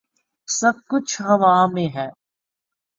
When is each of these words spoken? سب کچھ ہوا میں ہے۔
سب 0.47 0.75
کچھ 0.89 1.21
ہوا 1.21 1.55
میں 1.73 1.89
ہے۔ 1.95 2.07